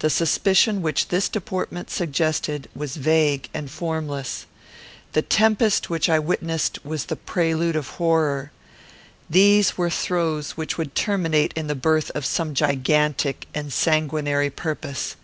[0.00, 4.44] The suspicion which this deportment suggested was vague and formless.
[5.14, 8.52] The tempest which I witnessed was the prelude of horror.
[9.30, 15.16] These were throes which would terminate in the birth of some gigantic and sanguinary purpose.